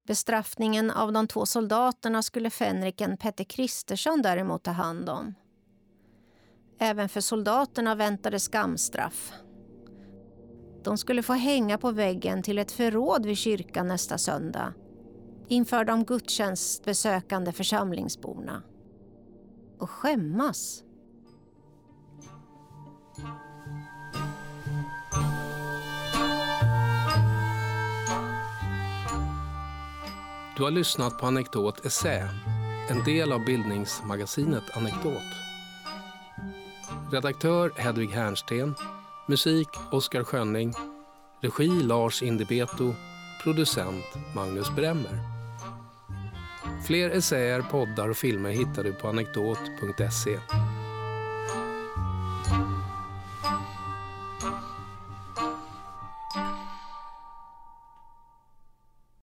Bestraffningen 0.06 0.90
av 0.90 1.12
de 1.12 1.26
två 1.26 1.46
soldaterna 1.46 2.22
skulle 2.22 2.50
fänriken 2.50 3.16
Petter 3.16 3.44
Kristersson 3.44 4.22
däremot 4.22 4.62
ta 4.62 4.70
hand 4.70 5.08
om. 5.08 5.34
Även 6.78 7.08
för 7.08 7.20
soldaterna 7.20 7.94
väntade 7.94 8.40
skamstraff. 8.40 9.32
De 10.84 10.98
skulle 10.98 11.22
få 11.22 11.32
hänga 11.32 11.78
på 11.78 11.90
väggen 11.90 12.42
till 12.42 12.58
ett 12.58 12.72
förråd 12.72 13.26
vid 13.26 13.38
kyrkan 13.38 13.88
nästa 13.88 14.18
söndag 14.18 14.74
inför 15.48 15.84
de 15.84 16.04
gudstjänstbesökande 16.04 17.52
församlingsborna. 17.52 18.62
Och 19.78 19.90
skämmas. 19.90 20.84
Du 30.56 30.64
har 30.64 30.70
lyssnat 30.70 31.18
på 31.18 31.26
Anekdot 31.26 31.86
Essä, 31.86 32.28
en 32.90 33.04
del 33.04 33.32
av 33.32 33.44
bildningsmagasinet 33.44 34.76
Anekdot. 34.76 35.22
Redaktör 37.12 37.72
Hedvig 37.76 38.08
Hernsten, 38.08 38.74
musik 39.28 39.68
Oskar 39.92 40.24
Schönning, 40.24 40.74
regi 41.40 41.82
Lars 41.82 42.22
Indibeto, 42.22 42.94
producent 43.42 44.04
Magnus 44.34 44.70
Bremmer. 44.70 45.37
Fler 46.88 47.10
essäer, 47.10 47.62
poddar 47.62 48.08
och 48.08 48.16
filmer 48.16 48.50
hittar 48.50 48.84
du 48.84 48.92
på 48.92 49.08
anekdot.se. 49.08 50.38